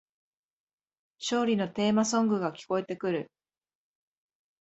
[1.19, 3.31] 勝利のテーマソングが聞こえてくる